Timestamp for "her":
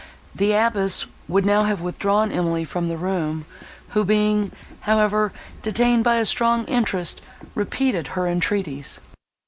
8.17-8.25